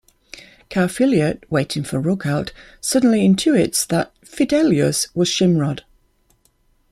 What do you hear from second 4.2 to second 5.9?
Fidelius was Shimrod.